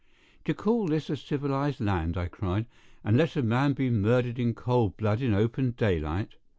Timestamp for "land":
1.79-2.17